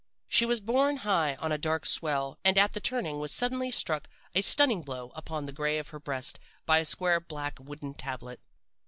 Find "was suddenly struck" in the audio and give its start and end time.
3.19-4.09